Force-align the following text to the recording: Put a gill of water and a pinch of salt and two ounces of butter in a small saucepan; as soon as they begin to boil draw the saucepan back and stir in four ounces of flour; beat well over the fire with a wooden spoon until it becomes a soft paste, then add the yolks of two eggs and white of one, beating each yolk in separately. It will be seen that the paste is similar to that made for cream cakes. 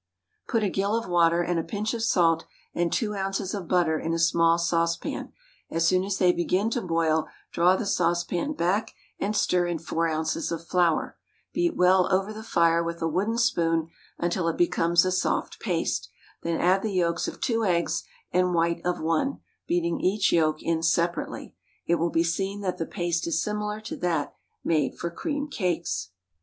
Put 0.47 0.63
a 0.63 0.69
gill 0.71 0.95
of 0.95 1.07
water 1.07 1.43
and 1.43 1.59
a 1.59 1.63
pinch 1.63 1.93
of 1.93 2.01
salt 2.01 2.45
and 2.73 2.91
two 2.91 3.13
ounces 3.13 3.53
of 3.53 3.67
butter 3.67 3.99
in 3.99 4.13
a 4.15 4.17
small 4.17 4.57
saucepan; 4.57 5.31
as 5.69 5.85
soon 5.85 6.03
as 6.03 6.17
they 6.17 6.31
begin 6.31 6.71
to 6.71 6.81
boil 6.81 7.27
draw 7.51 7.75
the 7.75 7.85
saucepan 7.85 8.53
back 8.53 8.95
and 9.19 9.35
stir 9.37 9.67
in 9.67 9.77
four 9.77 10.07
ounces 10.07 10.51
of 10.51 10.65
flour; 10.67 11.19
beat 11.53 11.75
well 11.77 12.11
over 12.11 12.33
the 12.33 12.41
fire 12.41 12.83
with 12.83 12.99
a 13.03 13.07
wooden 13.07 13.37
spoon 13.37 13.89
until 14.17 14.47
it 14.47 14.57
becomes 14.57 15.05
a 15.05 15.11
soft 15.11 15.59
paste, 15.59 16.09
then 16.41 16.59
add 16.59 16.81
the 16.81 16.93
yolks 16.93 17.27
of 17.27 17.39
two 17.39 17.63
eggs 17.63 18.01
and 18.31 18.55
white 18.55 18.81
of 18.83 18.99
one, 19.01 19.39
beating 19.67 19.99
each 19.99 20.33
yolk 20.33 20.63
in 20.63 20.81
separately. 20.81 21.55
It 21.85 21.99
will 21.99 22.09
be 22.09 22.23
seen 22.23 22.61
that 22.61 22.79
the 22.79 22.87
paste 22.87 23.27
is 23.27 23.43
similar 23.43 23.79
to 23.81 23.97
that 23.97 24.33
made 24.63 24.97
for 24.97 25.11
cream 25.11 25.47
cakes. 25.47 26.09